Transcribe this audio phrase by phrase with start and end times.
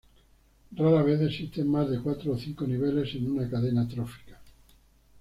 [0.75, 4.41] Rara vez existen más de cuatro o cinco niveles en una cadena trófica.